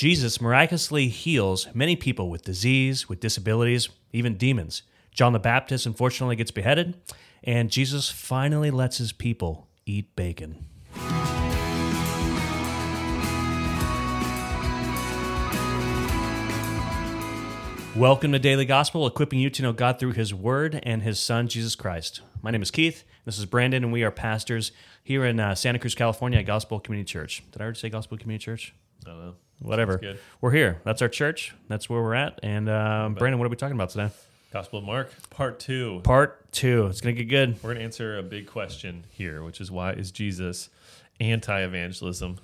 [0.00, 4.82] Jesus miraculously heals many people with disease, with disabilities, even demons.
[5.12, 6.98] John the Baptist unfortunately gets beheaded,
[7.44, 10.64] and Jesus finally lets his people eat bacon.
[17.94, 21.46] Welcome to Daily Gospel, equipping you to know God through His Word and His Son,
[21.46, 22.22] Jesus Christ.
[22.40, 23.04] My name is Keith.
[23.26, 24.72] This is Brandon, and we are pastors
[25.04, 27.42] here in uh, Santa Cruz, California at Gospel Community Church.
[27.52, 28.74] Did I already say Gospel Community Church?
[29.04, 29.34] I don't know.
[29.60, 30.00] Whatever.
[30.40, 30.80] We're here.
[30.84, 31.54] That's our church.
[31.68, 32.40] That's where we're at.
[32.42, 34.10] And um, Brandon, what are we talking about today?
[34.52, 36.00] Gospel of Mark, part two.
[36.02, 36.86] Part two.
[36.86, 37.62] It's going to get good.
[37.62, 40.70] We're going to answer a big question here, which is why is Jesus
[41.20, 42.38] anti-evangelism?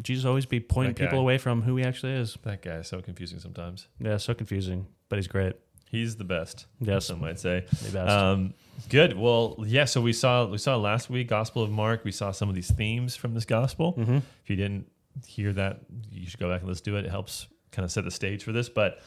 [0.00, 1.06] Jesus always be pointing That guy.
[1.06, 2.38] people away from who he actually is.
[2.44, 3.88] That guy is so confusing sometimes.
[3.98, 5.56] Yeah, so confusing, but he's great.
[5.90, 6.66] He's the best.
[6.80, 7.06] Yes.
[7.06, 7.64] some might say.
[7.84, 8.10] The best.
[8.10, 8.54] Um,
[8.88, 9.16] good.
[9.18, 9.84] Well, yeah.
[9.84, 12.04] So we saw we saw last week Gospel of Mark.
[12.04, 13.94] We saw some of these themes from this gospel.
[13.94, 14.16] Mm-hmm.
[14.16, 14.86] If you didn't
[15.26, 15.80] hear that,
[16.10, 17.04] you should go back and listen to it.
[17.04, 18.68] It helps kind of set the stage for this.
[18.68, 19.00] But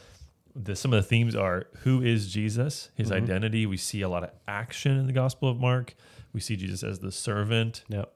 [0.55, 3.15] the, some of the themes are who is Jesus, his Mhm.
[3.17, 3.65] identity.
[3.65, 5.95] We see a lot of action in the Gospel of Mark.
[6.33, 8.11] We see Jesus as the servant, Yep.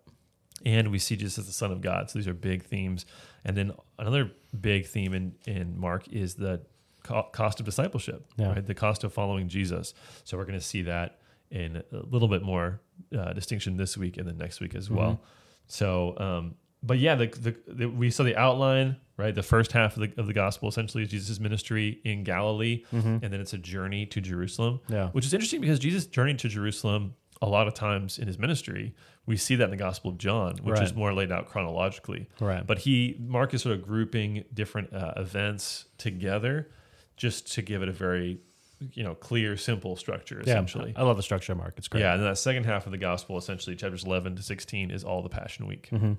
[0.65, 2.09] and we see Jesus as the Son of God.
[2.09, 3.05] So these are big themes.
[3.45, 6.61] And then another big theme in, in Mark is the
[7.03, 8.53] co- cost of discipleship, Yeah.
[8.53, 8.65] right?
[8.65, 9.93] The cost of following Jesus.
[10.23, 11.19] So we're going to see that
[11.51, 12.81] in a little bit more
[13.15, 15.21] uh, distinction this week and then next week as well.
[15.67, 19.33] So, um, but yeah, the, the, the, we saw the outline, right?
[19.33, 23.21] The first half of the, of the gospel essentially is Jesus' ministry in Galilee, and
[23.21, 25.09] then it's a journey to Jerusalem, Yeah.
[25.09, 28.93] which is interesting because Jesus journeyed to Jerusalem a lot of times in his ministry.
[29.25, 32.27] We see that in the Gospel of John, which is more laid out chronologically.
[32.41, 32.65] Right.
[32.67, 36.69] But he Mark is sort of grouping different uh, events together,
[37.15, 38.39] just to give it a very,
[38.91, 40.37] you know, clear, simple structure.
[40.45, 40.51] Yeah.
[40.53, 41.75] Essentially, I love the structure of Mark.
[41.77, 42.01] It's great.
[42.01, 42.13] yeah.
[42.13, 45.21] And then that second half of the Gospel, essentially chapters eleven to sixteen, is all
[45.21, 45.87] the Passion Week.
[45.91, 46.17] Mhm.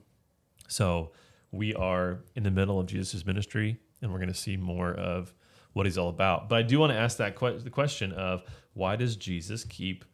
[0.68, 1.12] So
[1.50, 5.32] we are in the middle of Jesus' ministry, and we're going to see more of
[5.72, 6.48] what he's all about.
[6.48, 8.42] But I do want to ask that que- the question of
[8.74, 10.04] why does Jesus keep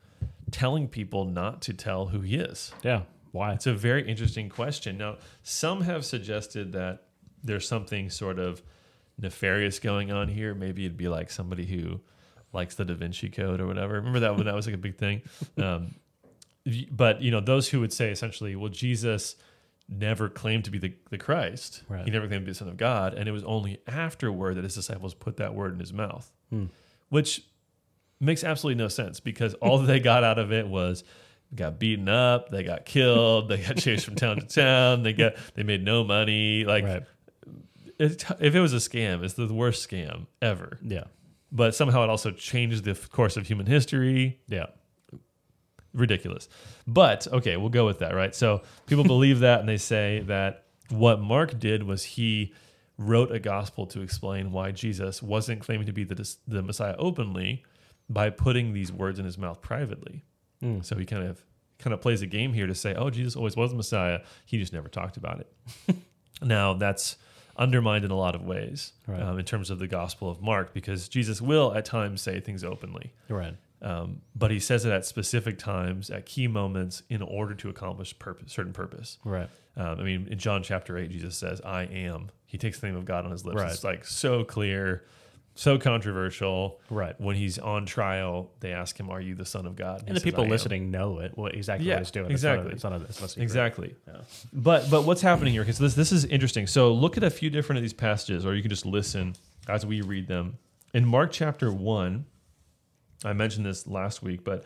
[0.51, 2.73] telling people not to tell who he is?
[2.83, 3.03] Yeah.
[3.33, 3.53] Why?
[3.53, 4.99] It's a very interesting question.
[4.99, 7.05] Now, some have suggested that
[7.45, 8.63] there's something sort of
[9.19, 10.55] nefarious going on here.
[10.55, 12.01] Maybe it'd be like somebody who
[12.53, 13.95] likes the Da Vinci Code or whatever.
[13.95, 15.23] Remember that when that was like a big thing.
[15.59, 15.95] Um,
[16.91, 19.37] but you know, those who would say essentially, well, Jesus
[19.91, 21.83] never claimed to be the, the Christ.
[21.89, 22.05] Right.
[22.05, 24.65] He never claimed to be the Son of God, and it was only afterward that
[24.65, 26.67] his disciples put that word in his mouth, Hmm.
[27.09, 27.43] which
[28.21, 31.05] makes absolutely no sense because all that they got out of it was
[31.55, 35.35] got beaten up, they got killed, they got chased from town to town, they got
[35.55, 36.65] they made no money.
[36.65, 37.03] Like right.
[37.99, 40.79] it, if it was a scam, it's the worst scam ever.
[40.83, 41.05] Yeah.
[41.51, 44.39] But somehow it also changed the course of human history.
[44.47, 44.67] Yeah.
[45.93, 46.49] Ridiculous.
[46.87, 48.35] But okay, we'll go with that, right?
[48.35, 52.53] So people believe that and they say that what Mark did was he
[52.99, 57.65] wrote a gospel to explain why Jesus wasn't claiming to be the, the Messiah openly
[58.09, 60.25] by putting these words in his mouth privately.
[60.63, 60.85] Mm.
[60.85, 61.43] So he kind of
[61.79, 64.21] kind of plays a game here to say, "Oh, Jesus always was the Messiah.
[64.45, 65.97] He just never talked about it."
[66.43, 67.17] now that's
[67.57, 69.23] undermined in a lot of ways Right.
[69.23, 72.65] um, in terms of the Gospel of Mark, because Jesus will at times say things
[72.65, 73.55] openly, right.
[73.83, 78.19] Um, but he says it at specific times, at key moments, in order to accomplish
[78.19, 79.19] purpose, certain purpose.
[79.25, 79.49] Right.
[79.77, 82.97] Um, I mean, in John chapter eight, Jesus says, "I am." He takes the name
[82.97, 83.61] of God on his lips.
[83.61, 83.73] Right.
[83.73, 85.05] It's like so clear,
[85.55, 86.81] so controversial.
[86.91, 87.19] Right.
[87.21, 90.15] When he's on trial, they ask him, "Are you the Son of God?" And he
[90.15, 91.37] the says, people listening know it.
[91.39, 92.31] What exactly Yeah, what he's doing.
[92.31, 92.73] exactly.
[92.73, 93.43] It's not a, it's not a, it's not a secret.
[93.45, 93.95] Exactly.
[94.09, 94.15] Yeah.
[94.53, 95.63] But but what's happening here?
[95.63, 96.67] Because this this is interesting.
[96.67, 99.35] So look at a few different of these passages, or you can just listen
[99.69, 100.59] as we read them.
[100.93, 102.27] In Mark chapter one,
[103.25, 104.65] I mentioned this last week, but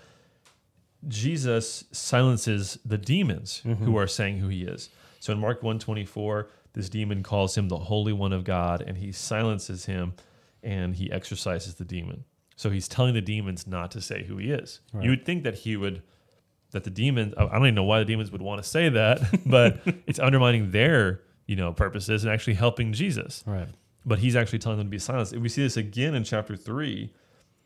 [1.08, 3.96] Jesus silences the demons who mm-hmm.
[3.96, 4.90] are saying who he is.
[5.20, 9.12] So in Mark 124, this demon calls him the Holy One of God, and he
[9.12, 10.14] silences him
[10.62, 12.24] and he exorcises the demon.
[12.56, 14.80] So he's telling the demons not to say who he is.
[14.92, 15.04] Right.
[15.04, 16.02] You would think that he would
[16.72, 19.20] that the demons I don't even know why the demons would want to say that,
[19.46, 23.68] but it's undermining their, you know, purposes and actually helping Jesus Right.
[24.04, 25.36] but he's actually telling them to be silenced.
[25.36, 27.12] We see this again in chapter three,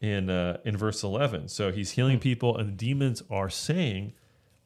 [0.00, 1.48] in uh, in verse eleven.
[1.48, 4.12] So he's healing people, and the demons are saying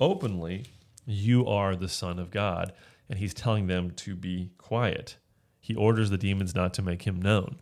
[0.01, 0.67] openly,
[1.07, 2.73] "You are the Son of God,"
[3.09, 5.17] and he's telling them to be quiet.
[5.61, 7.57] He orders the demons not to make him known.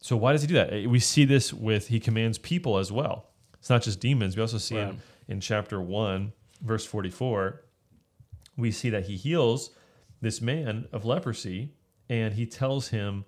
[0.00, 0.72] So why does he do that?
[0.72, 3.30] Eh, We see this with he commands people as well.
[3.58, 4.36] It's not just demons.
[4.36, 4.90] We also see Right.
[4.90, 7.62] in, in chapter one, verse forty-four,
[8.56, 9.70] we see that he heals
[10.20, 11.72] this man of leprosy,
[12.08, 13.24] and he tells him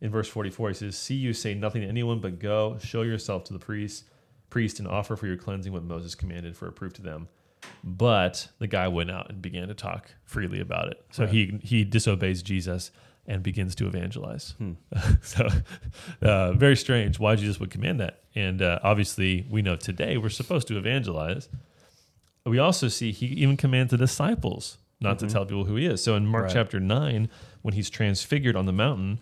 [0.00, 3.44] in verse 44, he says, See you say nothing to anyone, but go, show yourself
[3.44, 4.04] to the priest,
[4.48, 7.28] priest, and offer for your cleansing what Moses commanded for a proof to them.
[7.84, 11.04] But the guy went out and began to talk freely about it.
[11.10, 11.32] So Right.
[11.32, 12.90] he he disobeys Jesus
[13.26, 14.54] and begins to evangelize.
[14.58, 14.72] Hmm.
[15.22, 15.48] so,
[16.22, 18.20] uh, very strange why Jesus would command that.
[18.34, 21.48] And uh, obviously, we know today we're supposed to evangelize.
[22.46, 25.20] We also see he even commands the disciples not Mhm.
[25.20, 26.02] to tell people who he is.
[26.02, 26.52] So in Mark Right.
[26.52, 27.28] chapter 9,
[27.62, 29.20] when he's transfigured on the mountain,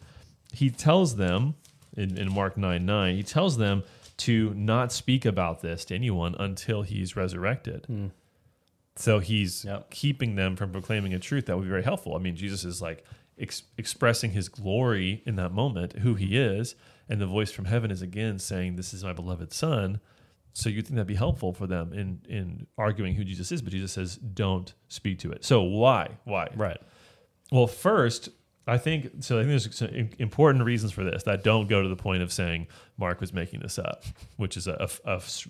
[0.52, 1.54] he tells them
[1.96, 3.82] in, in Mark 9 9, he tells them
[4.18, 7.84] to not speak about this to anyone until he's resurrected.
[7.86, 8.06] Hmm.
[8.96, 9.90] So he's Yep.
[9.90, 12.16] keeping them from proclaiming a truth that would be very helpful.
[12.16, 13.04] I mean, Jesus is like
[13.38, 16.74] ex- expressing his glory in that moment, who he is,
[17.08, 20.00] and the voice from heaven is again saying, "This is my beloved son."
[20.52, 23.70] So you think that'd be helpful for them in in arguing who Jesus is, but
[23.72, 26.18] Jesus says, "Don't speak to it." So why?
[26.24, 26.48] Why?
[26.56, 26.80] Right.
[27.52, 28.30] Well, first,
[28.68, 29.36] I think so.
[29.38, 32.32] I think there's some important reasons for this that don't go to the point of
[32.32, 32.66] saying
[32.96, 34.04] Mark was making this up,
[34.36, 34.88] which is a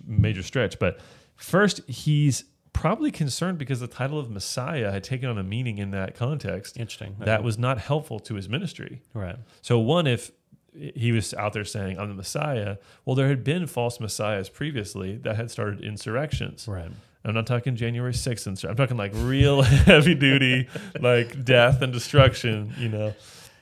[0.07, 0.79] major stretch.
[0.79, 0.99] But
[1.35, 5.91] first, he's probably concerned because the title of Messiah had taken on a meaning in
[5.91, 7.15] that context Interesting.
[7.19, 7.43] that Okay.
[7.45, 9.01] was not helpful to his ministry.
[9.13, 9.35] right.
[9.61, 10.31] So, one, if
[10.73, 15.17] he was out there saying, I'm the Messiah, well, there had been false messiahs previously
[15.17, 16.67] that had started insurrections.
[16.67, 16.91] Right.
[17.25, 18.47] I'm not talking January 6th.
[18.47, 18.71] And stuff.
[18.71, 20.67] I'm talking like real heavy duty,
[20.99, 22.73] like death and destruction.
[22.77, 23.13] You know,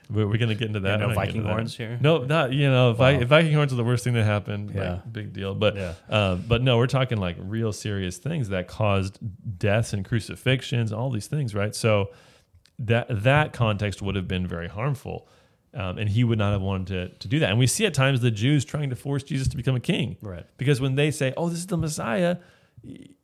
[0.09, 0.99] we're, we're going to get into that.
[0.99, 1.97] No not gonna get Viking horns here.
[1.99, 4.71] No, not you know, Vi- Viking horns are the worst thing that happened.
[4.75, 4.91] Yeah.
[4.91, 5.55] like, big deal.
[5.55, 5.93] But Yeah.
[6.09, 9.19] um, but no, we're talking like real serious things that caused
[9.59, 11.73] deaths and crucifixions, all these things, right?
[11.75, 12.11] So
[12.79, 15.27] that that context would have been very harmful.
[15.73, 17.49] Um, and he would not have wanted to, to do that.
[17.49, 20.15] And we see at times the Jews trying to force Jesus to become a king.
[20.21, 20.45] Right.
[20.57, 22.37] Because when they say, "Oh, this is the Messiah,"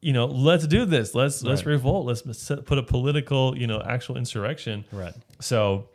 [0.02, 1.16] you know, let's do this.
[1.16, 2.06] Let's let's revolt.
[2.06, 2.22] Let's
[2.66, 4.86] put a political, you know, actual insurrection.
[4.92, 5.14] Right.
[5.40, 5.90] So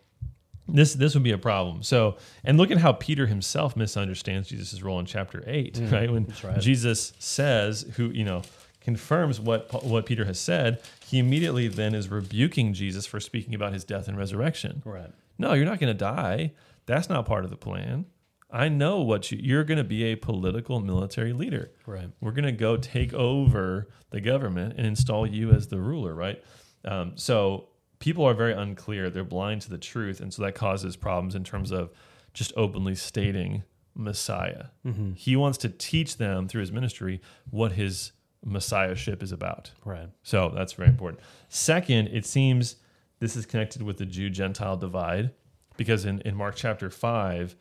[0.66, 1.82] this this would be a problem.
[1.82, 6.10] So and look at how Peter himself misunderstands Jesus' role in chapter eight, Mm, right?
[6.10, 6.60] When right.
[6.60, 8.42] Jesus says, who you know
[8.80, 13.72] confirms what what Peter has said, he immediately then is rebuking Jesus for speaking about
[13.72, 14.82] his death and resurrection.
[14.84, 15.10] Right.
[15.38, 16.52] No, you're not going to die.
[16.86, 18.06] That's not part of the plan.
[18.50, 21.72] I know what you, you're going to be a political military leader.
[21.86, 22.10] Right.
[22.20, 26.42] We're going to go take over the government and install you as the ruler, right?
[26.84, 27.68] Um, so
[27.98, 29.10] people are very unclear.
[29.10, 30.20] They're blind to the truth.
[30.20, 31.90] And so that causes problems in terms of
[32.32, 33.64] just openly stating
[33.94, 34.66] Messiah.
[34.86, 35.12] Mm-hmm.
[35.12, 38.12] He wants to teach them through his ministry what his
[38.44, 39.72] messiahship is about.
[39.84, 40.08] Right.
[40.22, 41.22] So that's very important.
[41.48, 42.76] Second, it seems
[43.18, 45.32] this is connected with the Jew Gentile divide
[45.76, 47.56] because in, in Mark chapter 5,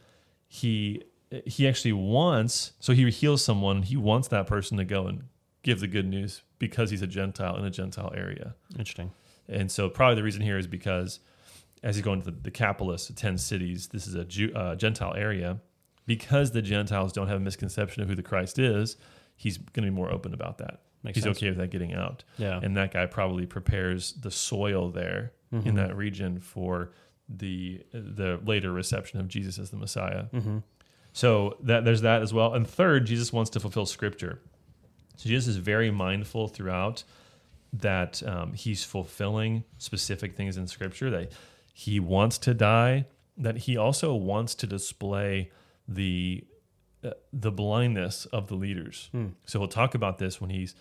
[0.47, 1.03] he
[1.45, 5.23] he actually wants so he heals someone, he wants that person to go and
[5.63, 8.55] give the good news because he's a Gentile in a Gentile area.
[8.77, 9.11] Interesting.
[9.49, 11.19] And so probably the reason here is because
[11.83, 15.59] as he's going to the the 10 cities, this is a Jew, uh, Gentile area.
[16.05, 18.95] Because the Gentiles don't have a misconception of who the Christ is,
[19.35, 20.81] he's going to be more open about that.
[21.03, 21.37] Makes he's sense.
[21.37, 22.59] okay with that getting out Yeah.
[22.63, 25.65] and that guy probably prepares the soil there Mhm.
[25.65, 26.91] in that region for
[27.29, 30.25] the the later reception of Jesus as the Messiah.
[30.33, 30.59] Mm-hmm.
[31.13, 32.53] So that there's that as well.
[32.53, 34.39] And third, Jesus wants to fulfill Scripture.
[35.15, 37.03] So Jesus is very mindful throughout
[37.73, 41.09] that um, he's fulfilling specific things in Scripture.
[41.09, 41.31] That
[41.73, 43.05] he wants to die.
[43.37, 45.51] That he also wants to display
[45.87, 46.43] the
[47.03, 49.09] uh, the blindness of the leaders.
[49.11, 49.27] Hmm.
[49.45, 50.75] So he'll talk about this when he's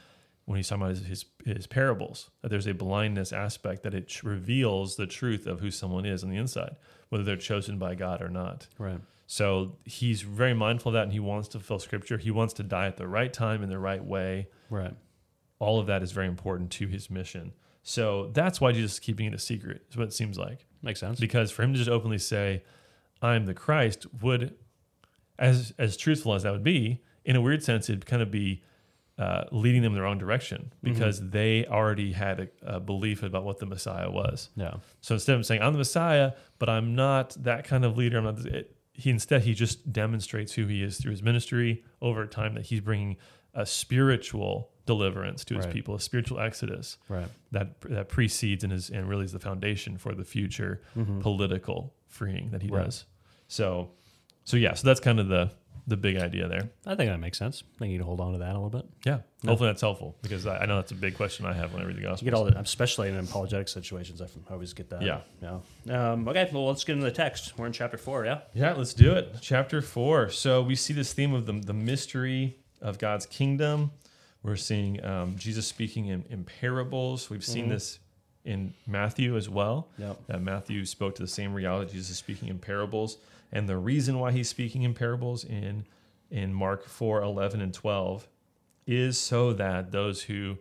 [0.46, 2.30] when he's talking about his his, his parables.
[2.42, 6.30] That there's a blindness aspect that it reveals the truth of who someone is on
[6.30, 6.76] the inside,
[7.10, 8.66] whether they're chosen by God or not.
[8.78, 9.00] Right.
[9.28, 12.16] So he's very mindful of that, and he wants to fulfill Scripture.
[12.16, 14.48] He wants to die at the right time in the right way.
[14.70, 14.94] Right.
[15.58, 17.52] All of that is very important to his mission.
[17.82, 19.82] So that's why Jesus is keeping it a secret.
[19.90, 21.18] Is what it seems like Makes sense.
[21.18, 22.62] because for him to just openly say,
[23.22, 24.54] "I'm the Christ," would,
[25.38, 28.62] as as truthful as that would be, in a weird sense, it'd kind of be
[29.18, 33.44] uh, leading them in the wrong direction because they already had a, a belief about
[33.44, 34.50] what the Messiah was.
[34.56, 34.74] Yeah.
[35.00, 38.24] So instead of saying I'm the Messiah, but I'm not that kind of leader, I'm
[38.24, 38.44] not.
[38.44, 42.66] It, he instead he just demonstrates who he is through his ministry over time that
[42.66, 43.16] he's bringing
[43.54, 45.72] a spiritual deliverance to his Right.
[45.74, 47.28] people, a spiritual exodus Right.
[47.52, 51.20] that that precedes and is and really is the foundation for the future Mhm.
[51.22, 52.84] political freeing that he Right.
[52.84, 53.06] does.
[53.48, 53.92] So,
[54.44, 55.50] so yeah, so that's kind of the
[55.88, 56.68] the big idea there.
[56.84, 57.62] I think that makes sense.
[57.76, 58.86] I think you need to hold on to that a little bit.
[59.04, 59.50] Yeah, Yeah.
[59.50, 61.84] hopefully that's helpful because I, I know that's a big question I have when I
[61.86, 62.24] read the You gospel.
[62.24, 64.20] get all the, especially in apologetic situations.
[64.20, 65.02] I always get that.
[65.02, 65.20] Yeah.
[65.40, 66.12] Yeah.
[66.12, 66.48] Um, okay.
[66.52, 67.56] Well, let's get into the text.
[67.56, 68.24] We're in chapter four.
[68.24, 68.40] Yeah.
[68.52, 69.36] Yeah, let's do it.
[69.40, 70.30] Chapter four.
[70.30, 73.92] So we see this theme of the, the mystery of God's kingdom.
[74.42, 77.30] We're seeing um, Jesus speaking in, in parables.
[77.30, 77.70] We've seen Mhm.
[77.70, 77.98] this
[78.46, 79.88] in Matthew as well.
[79.98, 80.18] Yep.
[80.28, 81.92] That Matthew spoke to the same reality.
[81.92, 83.18] Jesus is speaking in parables.
[83.52, 85.84] And the reason why he's speaking in parables in,
[86.30, 88.26] in Mark 4 11 and 12
[88.86, 90.58] is so that those who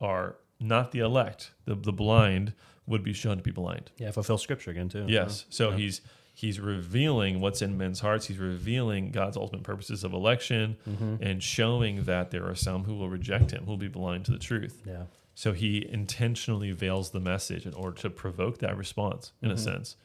[0.00, 2.52] are not the elect, the, the blind,
[2.86, 3.90] would be shown to be blind.
[3.98, 5.06] Yeah, fulfill scripture again too.
[5.08, 5.46] Yes.
[5.50, 5.76] So Yeah.
[5.76, 6.00] he's
[6.36, 8.26] he's revealing what's in men's hearts.
[8.26, 11.16] He's revealing God's ultimate purposes of election Mm-hmm.
[11.22, 14.32] and showing that there are some who will reject him, who will be blind to
[14.32, 14.82] the truth.
[14.86, 15.04] Yeah.
[15.34, 19.96] So he intentionally veils the message in order to provoke that response, in a sense.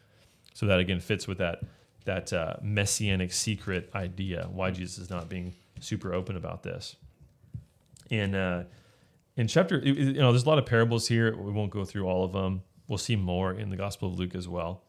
[0.53, 1.62] So that again fits with that
[2.05, 4.48] that uh, messianic secret idea.
[4.51, 6.95] Why Jesus is not being super open about this.
[8.09, 8.63] In uh,
[9.38, 11.38] in chapter, you know, there's a lot of parables here.
[11.38, 12.63] We won't go through all of them.
[12.88, 14.81] We'll see more in the Gospel of Luke as well.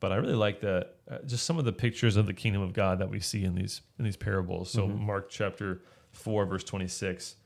[0.00, 2.72] But I really like the uh, just some of the pictures of the kingdom of
[2.72, 4.68] God that we see in these in these parables.
[4.70, 7.36] So Mark chapter four, verse twenty six.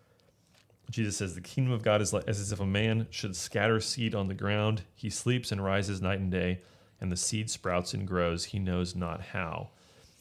[0.90, 4.14] Jesus says, The kingdom of God is like, as if a man should scatter seed
[4.14, 4.82] on the ground.
[4.94, 6.60] He sleeps and rises night and day,
[7.00, 8.46] and the seed sprouts and grows.
[8.46, 9.70] He knows not how.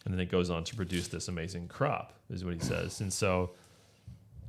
[0.06, 3.02] And then it goes on to produce this amazing crop, is what he says.
[3.02, 3.52] And so,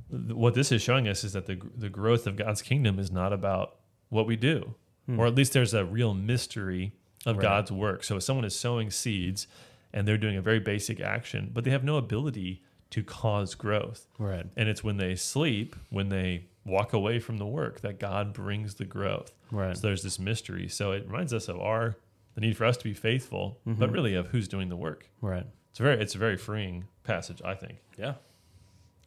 [0.09, 3.11] th- what this is showing us is that the, the growth of God's kingdom is
[3.11, 3.77] not about
[4.09, 4.75] what we do,
[5.07, 5.19] hmm.
[5.19, 6.93] or at least there's a real mystery
[7.25, 7.43] of Right.
[7.43, 8.03] God's work.
[8.03, 9.47] So, if someone is sowing seeds
[9.93, 14.07] and they're doing a very basic action, but they have no ability to cause growth,
[14.19, 14.45] Right.
[14.55, 18.75] and it's when they sleep, when they walk away from the work, that God brings
[18.75, 19.33] the growth.
[19.49, 19.75] Right.
[19.75, 20.67] So there's this mystery.
[20.67, 21.95] So it reminds us of our
[22.33, 23.91] the need for us to be faithful, but mm-hmm.
[23.91, 25.09] really of who's doing the work.
[25.19, 25.45] Right.
[25.71, 27.79] It's a very it's a very freeing passage, I think.
[27.97, 28.15] Yeah.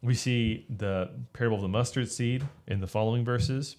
[0.01, 3.77] We see the parable of the mustard seed in the following verses.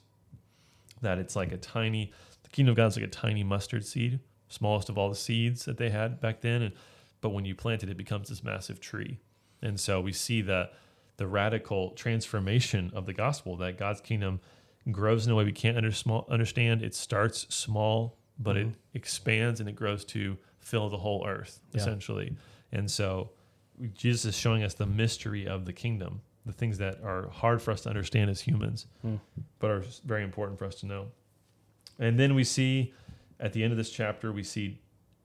[1.03, 4.21] That it's like a tiny the kingdom of God is like a tiny mustard seed,
[4.49, 6.63] smallest of all the seeds that they had back then.
[6.63, 6.75] And
[7.21, 9.19] but when you plant it, it becomes this massive tree.
[9.63, 10.71] And so we see the
[11.19, 14.39] the radical transformation of the gospel that God's kingdom
[14.93, 16.83] grows in a way we can't under, small, understand.
[16.83, 21.81] It starts small, but it expands and it grows to fill the whole earth, Yeah.
[21.81, 22.37] essentially.
[22.71, 23.31] And so
[23.95, 27.71] Jesus is showing us the mystery of the kingdom, the things that are hard for
[27.71, 28.87] us to understand as humans,
[29.59, 31.07] but are very important for us to know.
[31.99, 32.93] And then we see
[33.41, 34.81] at the end of this chapter, we see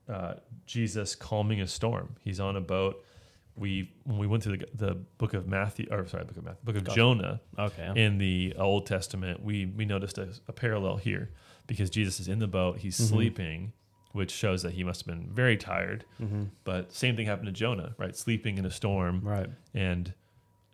[0.08, 0.34] uh,
[0.64, 2.16] Jesus calming a storm.
[2.22, 3.04] He's on a boat.
[3.54, 6.64] We when we went through the, the book of Matthew, or sorry, book of Matthew,
[6.64, 7.14] book of Gospel.
[7.14, 7.92] Jonah Okay.
[8.02, 11.30] in the Old Testament, we we noticed a, a parallel here
[11.66, 13.14] because Jesus is in the boat, he's Mm-hmm.
[13.14, 13.72] sleeping,
[14.12, 16.04] which shows that he must have been very tired.
[16.20, 16.44] Mm-hmm.
[16.64, 18.16] But same thing happened to Jonah, right?
[18.16, 19.48] Sleeping in a storm, Right.
[19.74, 20.14] and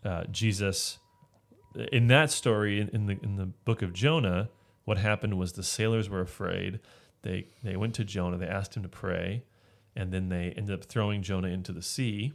[0.04, 0.98] uh, Jesus
[1.92, 4.50] in that story in, in the in the book of Jonah,
[4.84, 6.78] what happened was the sailors were afraid.
[7.22, 9.42] They they went to Jonah, they asked him to pray,
[9.96, 12.32] and then they ended up throwing Jonah into the sea.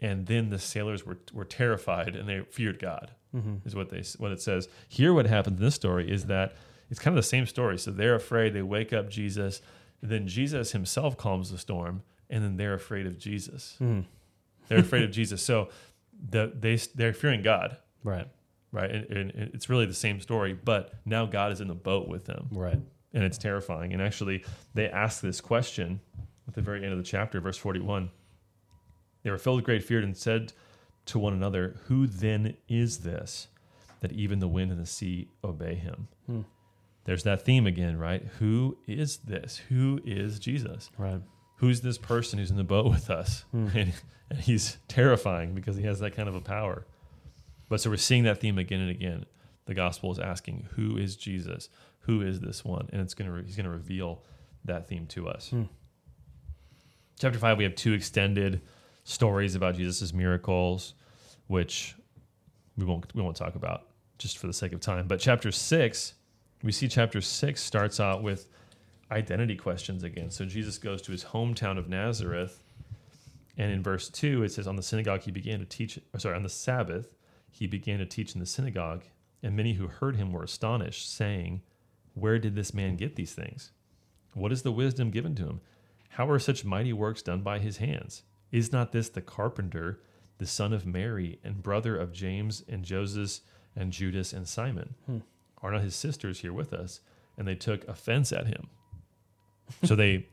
[0.00, 3.10] And then the sailors were were terrified and they feared God.
[3.66, 4.68] Is what they what it says.
[4.88, 6.56] Here, what happens in this story is that
[6.90, 7.78] it's kind of the same story.
[7.78, 8.52] So they're afraid.
[8.54, 9.60] They wake up Jesus.
[10.02, 13.76] Then Jesus himself calms the storm, and then they're afraid of Jesus.
[13.80, 14.00] Mm-hmm.
[14.68, 15.42] They're afraid of Jesus.
[15.42, 15.68] So
[16.30, 18.26] the, they they're fearing God, Right.
[18.72, 18.90] right?
[18.90, 22.08] And, and, and it's really the same story, but now God is in the boat
[22.08, 22.78] with them, Right.
[23.12, 23.92] and it's terrifying.
[23.92, 26.00] And actually, they ask this question
[26.48, 28.10] at the very end of the chapter, verse forty-one.
[29.28, 30.54] They were filled with great fear and said
[31.06, 33.48] to one another, "Who then is this
[34.00, 36.40] that even the wind and the sea obey him?" Hmm.
[37.04, 38.22] There's that theme again, right?
[38.38, 39.58] Who is this?
[39.68, 40.90] Who is Jesus?
[40.96, 41.20] Right.
[41.56, 43.44] who's this person who's in the boat with us?
[43.52, 43.92] And,
[44.30, 46.86] and he's terrifying because he has that kind of a power.
[47.68, 49.26] But so we're seeing that theme again and again.
[49.66, 51.68] The gospel is asking, who is Jesus?
[52.00, 52.88] Who is this one?
[52.92, 54.22] And it's gonna re- he's gonna reveal
[54.64, 55.52] that theme to us.
[57.20, 58.60] Chapter five, we have two extended
[59.08, 60.94] stories about Jesus' miracles,
[61.46, 61.96] which
[62.76, 63.88] we won't we won't talk about
[64.18, 65.08] just for the sake of time.
[65.08, 66.14] But chapter six,
[66.62, 68.48] we see chapter six starts out with
[69.10, 70.30] identity questions again.
[70.30, 72.62] So Jesus goes to his hometown of Nazareth,
[73.56, 75.98] and in verse two it says, "On the synagogue he began to teach.
[76.12, 77.14] Or sorry, on the Sabbath
[77.50, 79.04] he began to teach in the synagogue,
[79.42, 81.62] and many who heard him were astonished, saying,
[82.14, 83.72] Where did this man get these things?
[84.34, 85.60] What is the wisdom given to him?
[86.10, 88.22] How are such mighty works done by his hands?
[88.50, 90.00] Is not this the carpenter,
[90.38, 93.40] the son of Mary, and brother of James and Joseph
[93.76, 94.94] and Judas and Simon?
[95.06, 95.18] Hmm.
[95.62, 97.00] Are not his sisters here with us?
[97.36, 98.68] And they took offense at him.
[99.84, 100.26] so they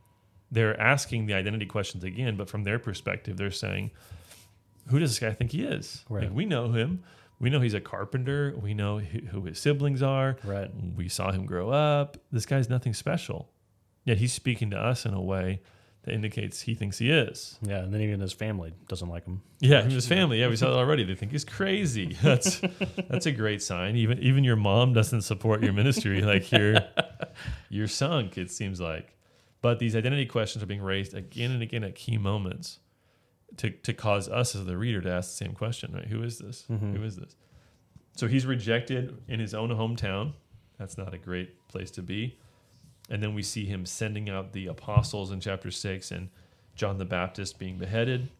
[0.50, 3.90] they're asking the identity questions again, but from their perspective, they're saying,
[4.88, 6.04] "Who does this guy think he is?
[6.10, 6.24] Right.
[6.24, 7.02] Like, we know him.
[7.40, 8.54] We know he's a carpenter.
[8.60, 10.36] We know who who his siblings are.
[10.44, 10.70] Right.
[10.94, 12.18] We saw him grow up.
[12.30, 13.48] This guy's nothing special.
[14.04, 15.60] Yet he's speaking to us in a way
[16.04, 17.58] that indicates he thinks he is.
[17.62, 17.78] Yeah.
[17.78, 19.42] And then even his family doesn't like him.
[19.60, 20.40] Yeah, his family.
[20.40, 21.04] Yeah, we saw that already.
[21.04, 22.16] They think he's crazy.
[22.22, 22.60] That's
[23.08, 23.96] that's a great sign.
[23.96, 26.20] Even even your mom doesn't support your ministry.
[26.32, 26.76] Like you're
[27.68, 28.38] you're sunk.
[28.38, 29.16] It seems like.
[29.60, 32.80] But these identity questions are being raised again and again at key moments
[33.58, 35.92] to to cause us as the reader to ask the same question.
[35.92, 36.06] Right?
[36.06, 36.64] Who is this?
[36.70, 36.96] Mm-hmm.
[36.96, 37.36] Who is this?
[38.16, 40.34] So he's rejected in his own hometown
[40.78, 42.38] That's not a great place to be.
[43.12, 46.30] And then we see him sending out the apostles in chapter six and
[46.74, 48.30] John the Baptist being beheaded.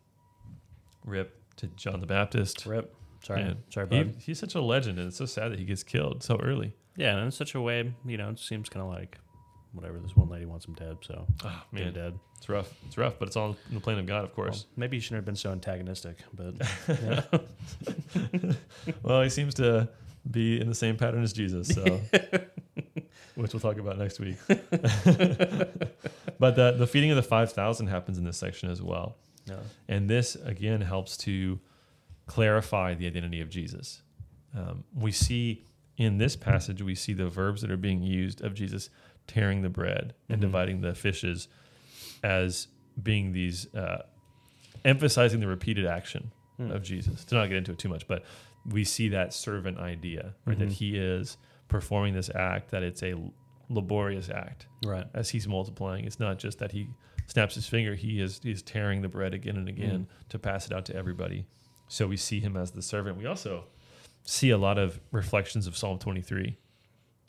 [1.04, 2.64] Rip to John the Baptist.
[2.66, 2.94] Rip.
[3.22, 3.44] Sorry.
[3.44, 6.22] Man, Sorry, he- he's such a legend, and it's so sad that he gets killed
[6.24, 6.72] so early.
[6.96, 9.18] yeah, and in such a way, you know, it seems kind of like
[9.72, 9.98] whatever.
[10.00, 12.18] This one lady wants him dead, so Oh, man, dead.
[12.38, 12.72] it's rough.
[12.86, 14.66] It's rough, but it's all in the plan of God, of Well, course.
[14.76, 16.54] maybe he shouldn't have been so antagonistic, but
[19.02, 19.88] Well, he seems to
[20.30, 22.00] be in the same pattern as Jesus, so
[23.42, 24.36] which we'll talk about next week.
[26.38, 29.16] but the the feeding of the five thousand happens in this section as well,
[29.48, 29.58] no.
[29.88, 31.58] and this again helps to
[32.26, 34.02] clarify the identity of Jesus.
[34.56, 35.64] Um, we see
[35.96, 38.90] in this passage we see the verbs that are being used of Jesus
[39.26, 40.42] tearing the bread and Mhm.
[40.42, 41.48] dividing the fishes
[42.22, 42.68] as
[43.02, 44.02] being these uh,
[44.84, 46.70] emphasizing the repeated action Hmm.
[46.70, 47.24] of Jesus.
[47.26, 48.24] To not get into it too much, but
[48.66, 50.56] we see that servant idea, right?
[50.56, 50.60] Mhm.
[50.60, 51.36] That he is
[51.68, 53.14] performing this act, that it's a
[53.68, 55.06] laborious act right.
[55.14, 56.04] as he's multiplying.
[56.04, 56.88] It's not just that he
[57.26, 60.72] snaps his finger; he is he's tearing the bread again and again to pass it
[60.72, 61.46] out to everybody.
[61.88, 63.18] So we see him as the servant.
[63.18, 63.64] We also
[64.24, 66.56] see a lot of reflections of Psalm 23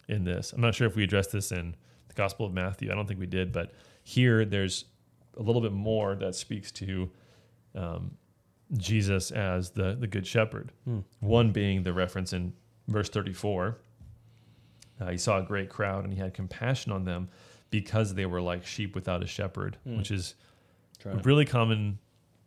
[0.08, 0.54] in this.
[0.54, 1.76] I'm not sure if we addressed this in
[2.08, 2.92] the Gospel of Matthew.
[2.92, 3.74] I don't think we did, but
[4.04, 4.86] here there's
[5.38, 7.10] a little bit more that speaks to
[7.76, 8.12] um,
[8.78, 10.72] Jesus as the the good shepherd.
[10.86, 11.00] Hmm.
[11.20, 12.54] One being the reference in
[12.88, 13.78] verse 34.
[15.00, 17.30] Uh, he saw a great crowd and he had compassion on them
[17.72, 19.98] because they were like sheep without a shepherd, Hmm.
[19.98, 20.36] which is
[21.00, 22.00] Try a really common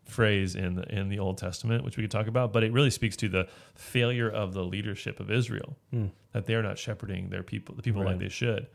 [0.04, 2.52] phrase in the in the Old Testament, which we could talk about.
[2.52, 6.06] But it really speaks to the failure of the leadership of Israel Hmm.
[6.32, 8.68] that they are not shepherding their people, the people like they should.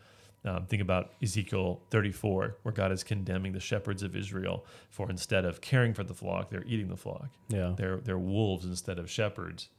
[0.43, 5.45] Um, think about Ezekiel 34, where God is condemning the shepherds of Israel for instead
[5.45, 7.29] of caring for the flock, they're eating the flock.
[7.47, 7.75] Yeah.
[7.77, 9.69] They're they're wolves instead of shepherds.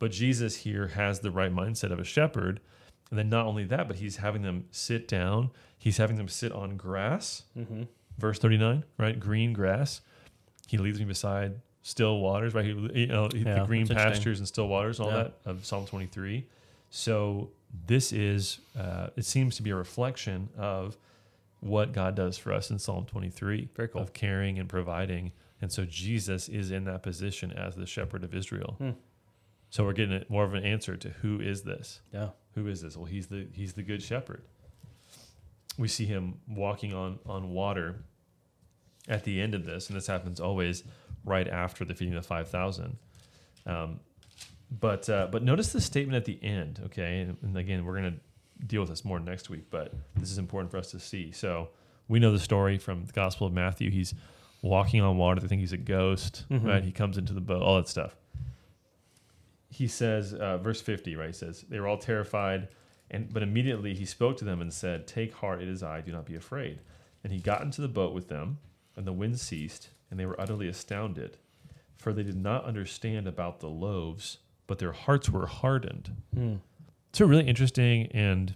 [0.00, 2.60] But Jesus here has the right mindset of a shepherd.
[3.14, 5.50] And then not only that, but he's having them sit down.
[5.78, 7.44] He's having them sit on grass.
[7.56, 7.84] Mm-hmm.
[8.18, 9.20] Verse 39, right?
[9.20, 10.00] Green grass.
[10.66, 12.64] He leads me beside still waters, right?
[12.64, 15.14] He, you know, Yeah, the green pastures and still waters, all Yeah.
[15.14, 16.44] that of Psalm 23.
[16.90, 17.50] So
[17.86, 20.96] this is, uh, it seems to be a reflection of
[21.60, 24.02] what God does for us in Psalm 23 Very cool.
[24.02, 25.30] of caring and providing.
[25.62, 28.74] And so Jesus is in that position as the shepherd of Israel.
[28.78, 28.90] Hmm.
[29.70, 32.00] So we're getting more of an answer to who is this?
[32.12, 32.30] Yeah.
[32.54, 32.96] Who is this?
[32.96, 34.42] Well, he's the he's the good shepherd.
[35.76, 38.04] We see him walking on on water
[39.08, 40.84] at the end of this, and this happens always
[41.24, 42.96] right after the feeding of the five thousand.
[43.66, 44.00] Um,
[44.70, 47.20] but uh, but notice the statement at the end, okay?
[47.22, 50.38] And, and again, we're going to deal with this more next week, but this is
[50.38, 51.32] important for us to see.
[51.32, 51.68] So
[52.08, 53.90] we know the story from the Gospel of Matthew.
[53.90, 54.14] He's
[54.62, 55.40] walking on water.
[55.40, 56.64] They think he's a ghost, Mhm.
[56.64, 56.84] right?
[56.84, 58.16] He comes into the boat, all that stuff.
[59.74, 61.26] He says, uh, verse 50, right?
[61.26, 62.68] He says, They were all terrified,
[63.10, 66.12] and but immediately he spoke to them and said, Take heart, it is I, do
[66.12, 66.78] not be afraid.
[67.24, 68.58] And he got into the boat with them,
[68.94, 71.38] and the wind ceased, and they were utterly astounded,
[71.96, 76.12] for they did not understand about the loaves, but their hearts were hardened.
[76.32, 76.56] Hmm.
[77.08, 78.54] It's a really interesting and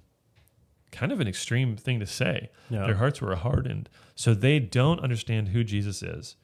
[0.92, 2.50] kind of an extreme thing to say.
[2.70, 2.86] Yeah.
[2.86, 3.88] Their hearts were hardened.
[4.14, 6.36] So they don't understand who Jesus is.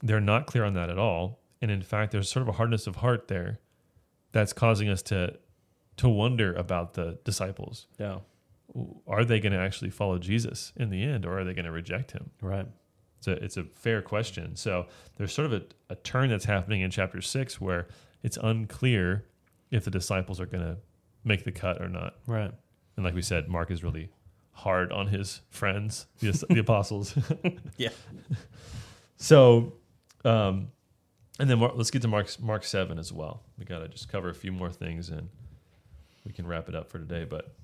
[0.00, 1.40] They're not clear on that at all.
[1.60, 3.58] And in fact, there's sort of a hardness of heart there
[4.36, 5.34] that's causing us to
[5.96, 7.86] to wonder about the disciples.
[7.98, 8.18] yeah.
[9.06, 11.72] Are they going to actually follow Jesus in the end or are they going to
[11.72, 12.28] reject him?
[12.42, 12.66] Right.
[13.16, 14.54] It's a, it's a fair question.
[14.56, 17.86] So there's sort of a, a turn that's happening in chapter six where
[18.22, 19.24] it's unclear
[19.70, 20.76] if the disciples are going to
[21.24, 22.16] make the cut or not.
[22.26, 22.52] Right.
[22.96, 24.10] And like we said, Mark is really
[24.52, 27.16] hard on his friends, the, the apostles.
[27.78, 27.88] Yeah.
[29.16, 29.72] So,
[30.26, 30.68] um,
[31.38, 33.42] and then let's get to Mark Mark seven as well.
[33.58, 35.28] We got to just cover a few more things and
[36.24, 37.24] we can wrap it up for today.
[37.24, 37.54] But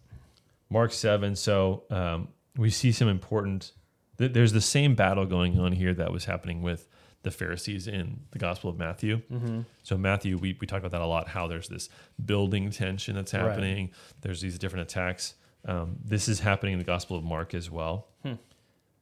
[0.71, 3.73] Mark seven, so um, we see some important.
[4.19, 6.89] Th- there's the same battle going on here that was happening with
[7.23, 9.21] the Pharisees in the Gospel of Matthew.
[9.33, 9.61] Mm-hmm.
[9.85, 11.29] So Matthew, we, we talk about that a lot.
[11.29, 11.89] How there's this
[12.25, 13.43] building tension that's Right.
[13.43, 13.91] happening.
[14.23, 15.35] There's these different attacks.
[15.65, 18.09] Um, this is happening in the Gospel of Mark as well.
[18.25, 18.35] Hmm.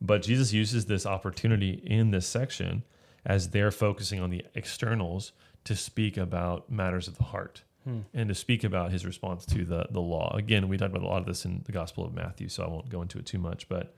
[0.03, 2.83] But Jesus uses this opportunity in this section
[3.27, 5.33] as they're focusing on the externals
[5.65, 8.01] to speak about matters of the heart Hmm.
[8.13, 10.35] and to speak about his response to the the law.
[10.37, 12.69] Again, we talked about a lot of this in the Gospel of Matthew, so I
[12.69, 13.69] won't go into it too much.
[13.71, 13.95] But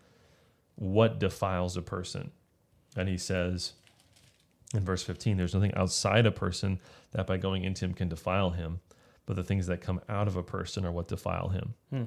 [0.76, 2.30] what defiles a person?
[2.96, 3.72] And he says
[4.74, 6.78] in verse 15, there's nothing outside a person
[7.11, 8.80] that by going into him can defile him,
[9.26, 11.74] but the things that come out of a person are what defile him.
[11.90, 12.04] Hmm.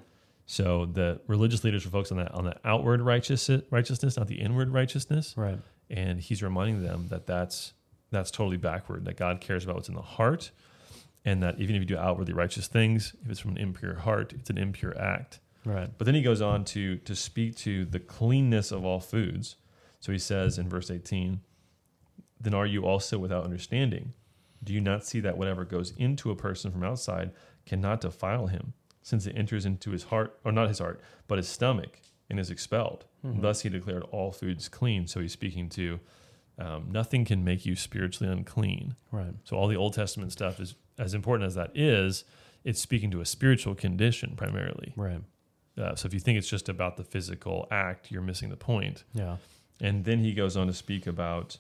[0.47, 4.39] So the religious leaders were focused on that on the outward righteous, righteousness, not the
[4.39, 5.59] inward righteousness Right.
[5.89, 7.73] And he's reminding them that that's
[8.11, 10.51] that's totally backward that god cares about what's in the heart
[11.25, 14.31] and that even if you do outwardly righteous things, if it's from an impure heart,
[14.33, 15.39] it's an impure act.
[15.65, 15.89] Right.
[15.97, 19.55] But then he goes on to to speak to the cleanness of all foods.
[19.99, 21.41] So he says in verse 18,
[22.39, 24.13] "Then are you also without understanding?
[24.63, 27.31] Do you not see that whatever goes into a person from outside
[27.65, 31.47] cannot defile him, since it enters into his heart, or not his heart, but his
[31.47, 33.05] stomach, and is expelled?
[33.23, 35.99] Thus he declared all foods clean." So he's speaking to
[36.59, 38.95] um, nothing can make you spiritually unclean.
[39.11, 39.33] Right.
[39.43, 42.23] So all the Old Testament stuff is as important as that is.
[42.63, 44.93] It's speaking to a spiritual condition primarily.
[44.95, 45.21] Right.
[45.77, 49.03] Uh, so if you think it's just about the physical act, you're missing the point.
[49.13, 49.37] Yeah.
[49.81, 51.57] And then he goes on to speak about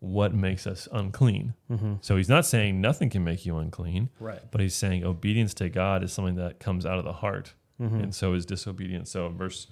[0.00, 1.54] what makes us unclean.
[1.70, 1.94] Mm-hmm.
[2.02, 4.40] So he's not saying nothing can make you unclean, Right.
[4.50, 8.00] but he's saying obedience to God is something that comes out of the heart, Mm-hmm.
[8.00, 9.10] and so is disobedience.
[9.10, 9.66] So in verse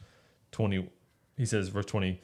[0.55, 0.89] 20,
[1.37, 2.21] he says, verse 20,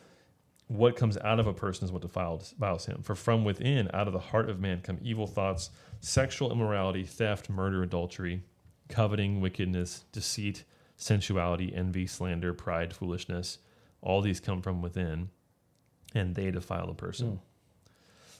[0.68, 3.02] what comes out of a person is what defiles, defiles him.
[3.02, 7.50] For from within, out of the heart of man, come evil thoughts, sexual immorality, theft,
[7.50, 8.42] murder, adultery,
[8.88, 10.64] coveting, wickedness, deceit,
[10.96, 13.58] sensuality, envy, slander, pride, foolishness.
[14.00, 15.30] All these come from within,
[16.14, 17.32] and they defile the person.
[17.32, 17.38] Mm.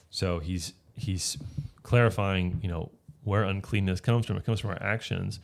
[0.09, 1.37] So he's he's
[1.83, 2.91] clarifying, you know,
[3.23, 4.37] where uncleanness comes from.
[4.37, 5.39] It comes from our actions,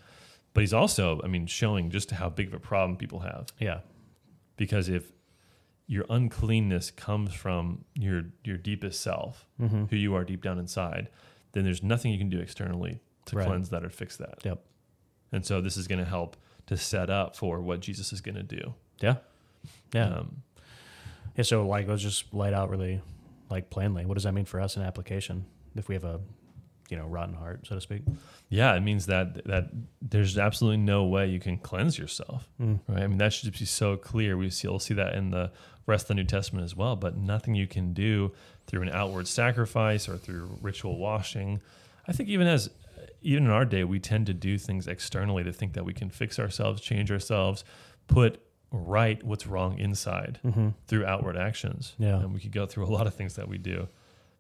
[0.53, 3.51] but he's also, I mean, showing just how big of a problem people have.
[3.59, 3.79] Yeah.
[4.57, 5.11] Because if
[5.87, 9.85] your uncleanness comes from your your deepest self, Mm-hmm.
[9.85, 11.09] who you are deep down inside,
[11.53, 13.47] then there's nothing you can do externally to Right.
[13.47, 14.39] cleanse that or fix that.
[14.43, 14.63] Yep.
[15.31, 16.35] And so this is going to help
[16.67, 18.73] to set up for what Jesus is going to do.
[19.01, 19.15] Yeah.
[19.93, 20.09] Yeah.
[20.09, 20.43] Um,
[21.35, 21.43] yeah.
[21.43, 23.01] So like, let's just lay it out really,
[23.49, 24.05] like plainly.
[24.05, 26.19] What does that mean for us in application if we have a,
[26.89, 28.03] you know, rotten heart, so to speak?
[28.49, 29.69] yeah, it means that that
[30.01, 32.47] there's absolutely no way you can cleanse yourself.
[32.61, 32.79] Mm.
[32.87, 33.03] Right?
[33.03, 34.37] I mean, that should be so clear.
[34.37, 35.51] We see, we'll see that in the
[35.85, 36.95] rest of the New Testament as well.
[36.95, 38.31] But nothing you can do
[38.67, 41.61] through an outward sacrifice or through ritual washing.
[42.07, 42.69] I think even as
[43.21, 46.09] even in our day, we tend to do things externally to think that we can
[46.09, 47.63] fix ourselves, change ourselves,
[48.07, 48.39] put
[48.71, 50.69] right what's wrong inside Mm-hmm.
[50.87, 51.95] through outward actions.
[51.97, 52.19] Yeah.
[52.19, 53.87] And we could go through a lot of things that we do.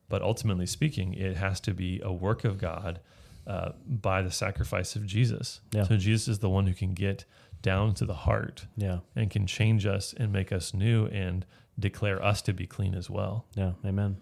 [0.09, 2.99] But ultimately speaking, it has to be a work of God
[3.45, 5.61] uh, by the sacrifice of Jesus.
[5.71, 5.83] Yeah.
[5.83, 7.25] So Jesus is the one who can get
[7.61, 8.99] down to the heart Yeah.
[9.15, 11.45] and can change us and make us new and
[11.79, 13.45] declare us to be clean as well.
[13.55, 13.73] Yeah.
[13.85, 14.17] Amen.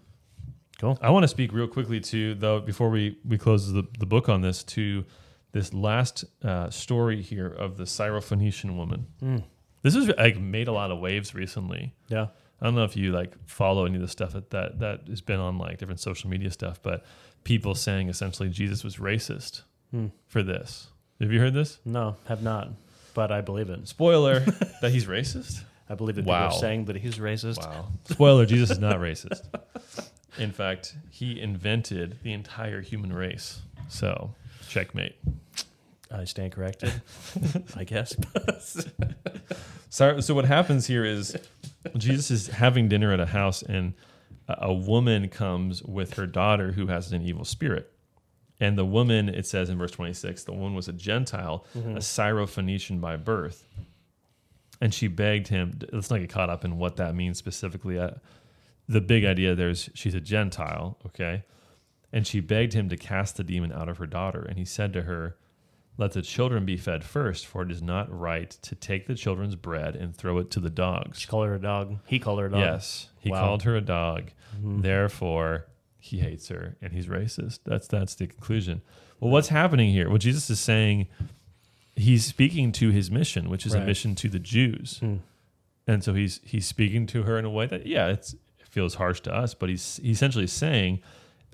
[0.78, 0.98] Cool.
[1.00, 4.28] I want to speak real quickly to though before we we close the, the book
[4.28, 5.04] on this to
[5.52, 9.06] this last uh, story here of the Syrophoenician woman.
[9.22, 9.44] Mm.
[9.82, 11.94] This has like made a lot of waves recently.
[12.08, 12.26] Yeah.
[12.60, 15.20] I don't know if you like follow any of the stuff that, that that has
[15.20, 17.04] been on like different social media stuff, but
[17.44, 20.06] people saying essentially Jesus was racist Hmm.
[20.26, 20.88] for this.
[21.20, 21.78] Have you heard this?
[21.84, 22.70] No, have not,
[23.14, 23.86] but I believe it.
[23.88, 24.40] Spoiler
[24.80, 25.62] that he's racist.
[25.88, 26.46] I believe that Wow.
[26.48, 27.58] people are saying that he's racist.
[27.58, 27.88] Wow.
[28.10, 29.42] Spoiler: Jesus is not racist.
[30.38, 33.60] In fact, he invented the entire human race.
[33.88, 34.34] So,
[34.68, 35.16] checkmate.
[36.10, 36.92] I stand corrected,
[37.76, 38.14] I guess.
[39.88, 41.36] So, so what happens here is
[41.96, 43.94] Jesus is having dinner at a house, and
[44.48, 47.92] a, woman comes with her daughter who has an evil spirit.
[48.58, 53.00] And the woman, it says in verse 26, the woman was a Gentile, a Syrophoenician
[53.00, 53.66] by birth.
[54.80, 57.98] And she begged him, let's not get caught up in what that means specifically.
[57.98, 58.10] Uh,
[58.88, 61.44] the big idea there is she's a Gentile, okay?
[62.12, 64.42] And she begged him to cast the demon out of her daughter.
[64.42, 65.36] And he said to her,
[65.98, 69.54] Let the children be fed first, for it is not right to take the children's
[69.56, 71.20] bread and throw it to the dogs.
[71.20, 71.98] She called her a dog.
[72.06, 72.60] He called her a dog.
[72.60, 73.40] Yes, he Wow.
[73.40, 74.30] called her a dog.
[74.60, 74.82] Mhm.
[74.82, 75.66] Therefore,
[75.98, 77.60] he hates her and he's racist.
[77.64, 78.82] That's that's the conclusion.
[79.20, 80.08] Well, what's happening here?
[80.10, 81.06] Well, Jesus is saying
[81.96, 85.16] he's speaking to his mission, which is a mission to the Jews, Hmm.
[85.86, 88.96] and so he's he's speaking to her in a way that yeah, it's, it feels
[88.96, 91.00] harsh to us, but he's, he's essentially saying,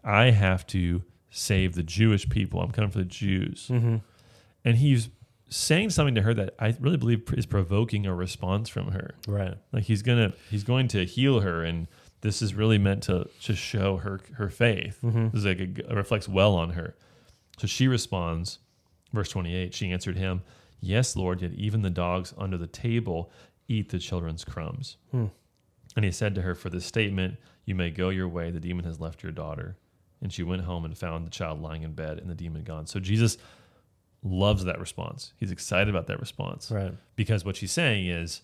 [0.03, 2.61] I have to save the Jewish people.
[2.61, 4.01] I'm coming for the Jews, Mhm.
[4.65, 5.09] And he's
[5.49, 9.15] saying something to her that I really believe is provoking a response from her.
[9.27, 9.55] Right.
[9.73, 11.89] Like he's gonna he's going to heal her, and
[12.23, 14.99] this is really meant to to show her her faith.
[15.03, 15.33] Mhm.
[15.33, 16.97] This is like a, it reflects well on her.
[17.59, 18.59] So she responds,
[19.13, 19.75] verse twenty eight.
[19.75, 20.43] She answered him,
[20.81, 21.43] "Yes, Lord.
[21.43, 23.31] Yet even the dogs under the table
[23.69, 25.27] eat the children's crumbs." Hmm.
[25.95, 28.51] And he said to her, "For this statement, you may go your way.
[28.51, 29.77] The demon has left your daughter."
[30.23, 32.87] And she went home and found the child lying in bed and the demon gone.
[32.87, 33.37] So Jesus
[34.23, 35.33] loves that response.
[35.37, 36.95] He's excited about that response Right.
[37.17, 38.43] because what she's saying is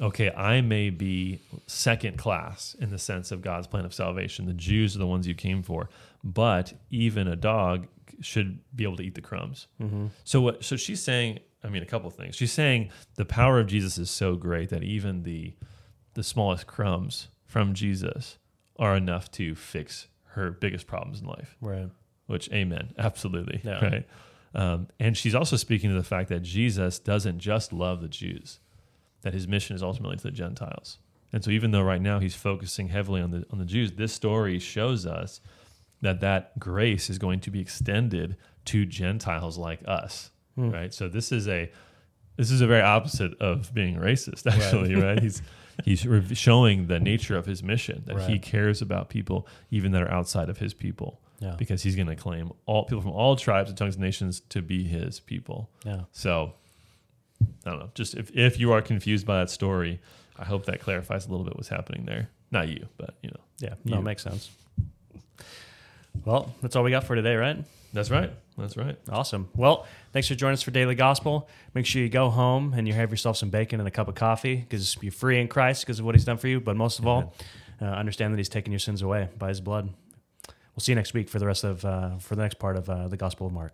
[0.00, 4.54] okay i may be second class in the sense of god's plan of salvation the
[4.54, 5.90] jews are the ones you came for
[6.24, 7.86] but even a dog
[8.22, 10.06] should be able to eat the crumbs Mm-hmm.
[10.24, 13.60] so what so she's saying i mean a couple of things she's saying the power
[13.60, 15.52] of jesus is so great that even the
[16.14, 18.38] the smallest crumbs from jesus
[18.78, 21.90] are enough to fix her biggest problems in life Right.
[22.26, 23.84] which amen, absolutely, Yeah.
[23.84, 24.06] right.
[24.54, 28.60] Um, and she's also speaking to the fact that Jesus doesn't just love the Jews,
[29.22, 30.98] that his mission is ultimately to the Gentiles.
[31.32, 34.12] And so, even though right now he's focusing heavily on the on the Jews, this
[34.12, 35.40] story shows us
[36.02, 38.36] that that grace is going to be extended
[38.66, 40.30] to Gentiles like us,
[40.70, 40.92] right?
[40.92, 41.70] So this is a
[42.36, 45.18] this is a very opposite of being racist, actually, right?
[45.18, 45.40] He's
[45.84, 50.02] he's re- showing the nature of his mission that he cares about people even that
[50.02, 51.56] are outside of his people, Yeah.
[51.58, 54.62] because he's going to claim all people from all tribes and tongues and nations to
[54.62, 55.68] be his people.
[55.84, 56.02] Yeah.
[56.12, 56.54] So
[57.66, 57.90] I don't know.
[57.94, 60.00] Just if if you are confused by that story,
[60.38, 62.28] I hope that clarifies a little bit what's happening there.
[62.52, 63.40] Not you, but you know.
[63.58, 63.74] Yeah.
[63.84, 64.02] No, You.
[64.02, 64.50] makes sense.
[66.24, 67.56] Well, that's all we got for today, right?
[67.92, 68.30] That's right.
[68.56, 68.98] That's right.
[69.10, 69.48] Awesome.
[69.56, 71.48] Well, thanks for joining us for Daily Gospel.
[71.74, 74.14] Make sure you go home and you have yourself some bacon and a cup of
[74.14, 76.60] coffee because you're free in Christ because of what He's done for you.
[76.60, 77.34] But most of all,
[77.80, 79.90] uh, understand that He's taken your sins away by His blood.
[80.74, 82.88] We'll see you next week for the rest of uh, for the next part of
[82.88, 83.72] uh, the Gospel of Mark.